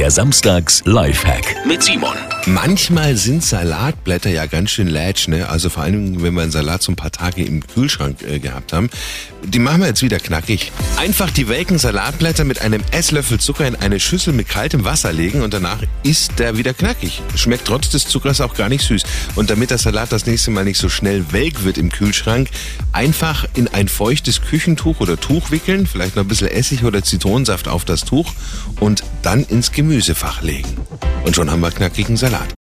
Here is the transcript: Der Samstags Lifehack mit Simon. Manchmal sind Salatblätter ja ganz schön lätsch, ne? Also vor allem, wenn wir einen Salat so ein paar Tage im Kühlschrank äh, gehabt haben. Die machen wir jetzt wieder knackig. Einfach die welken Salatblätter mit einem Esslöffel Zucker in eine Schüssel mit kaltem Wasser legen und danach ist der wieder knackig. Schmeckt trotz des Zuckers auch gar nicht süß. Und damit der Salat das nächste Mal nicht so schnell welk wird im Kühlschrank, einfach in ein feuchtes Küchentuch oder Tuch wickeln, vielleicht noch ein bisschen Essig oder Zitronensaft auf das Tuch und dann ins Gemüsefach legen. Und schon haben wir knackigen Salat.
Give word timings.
Der 0.00 0.10
Samstags 0.10 0.82
Lifehack 0.86 1.56
mit 1.66 1.82
Simon. 1.82 2.16
Manchmal 2.46 3.16
sind 3.16 3.44
Salatblätter 3.44 4.30
ja 4.30 4.46
ganz 4.46 4.70
schön 4.70 4.88
lätsch, 4.88 5.28
ne? 5.28 5.50
Also 5.50 5.68
vor 5.68 5.82
allem, 5.82 6.22
wenn 6.22 6.32
wir 6.32 6.40
einen 6.40 6.50
Salat 6.50 6.82
so 6.82 6.90
ein 6.90 6.96
paar 6.96 7.12
Tage 7.12 7.44
im 7.44 7.66
Kühlschrank 7.66 8.22
äh, 8.22 8.38
gehabt 8.38 8.72
haben. 8.72 8.88
Die 9.44 9.58
machen 9.58 9.80
wir 9.80 9.88
jetzt 9.88 10.02
wieder 10.02 10.18
knackig. 10.18 10.72
Einfach 10.96 11.30
die 11.30 11.48
welken 11.48 11.78
Salatblätter 11.78 12.44
mit 12.44 12.62
einem 12.62 12.82
Esslöffel 12.92 13.38
Zucker 13.38 13.66
in 13.66 13.76
eine 13.76 14.00
Schüssel 14.00 14.32
mit 14.32 14.48
kaltem 14.48 14.84
Wasser 14.84 15.12
legen 15.12 15.42
und 15.42 15.52
danach 15.52 15.82
ist 16.02 16.38
der 16.38 16.56
wieder 16.56 16.72
knackig. 16.72 17.20
Schmeckt 17.34 17.66
trotz 17.66 17.90
des 17.90 18.06
Zuckers 18.06 18.40
auch 18.40 18.54
gar 18.54 18.70
nicht 18.70 18.86
süß. 18.86 19.02
Und 19.34 19.50
damit 19.50 19.70
der 19.70 19.78
Salat 19.78 20.12
das 20.12 20.24
nächste 20.24 20.50
Mal 20.50 20.64
nicht 20.64 20.78
so 20.78 20.88
schnell 20.88 21.26
welk 21.32 21.64
wird 21.64 21.76
im 21.76 21.90
Kühlschrank, 21.90 22.48
einfach 22.92 23.46
in 23.54 23.68
ein 23.68 23.88
feuchtes 23.88 24.40
Küchentuch 24.40 25.00
oder 25.00 25.20
Tuch 25.20 25.50
wickeln, 25.50 25.86
vielleicht 25.86 26.16
noch 26.16 26.24
ein 26.24 26.28
bisschen 26.28 26.48
Essig 26.48 26.84
oder 26.84 27.02
Zitronensaft 27.02 27.68
auf 27.68 27.84
das 27.84 28.04
Tuch 28.04 28.32
und 28.78 29.04
dann 29.22 29.44
ins 29.44 29.72
Gemüsefach 29.90 30.40
legen. 30.42 30.76
Und 31.24 31.34
schon 31.34 31.50
haben 31.50 31.62
wir 31.62 31.72
knackigen 31.72 32.16
Salat. 32.16 32.54